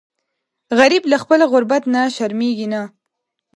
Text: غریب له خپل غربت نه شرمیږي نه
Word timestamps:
غریب 0.79 1.03
له 1.11 1.17
خپل 1.23 1.39
غربت 1.51 1.83
نه 1.93 2.01
شرمیږي 2.15 2.67
نه 2.73 2.81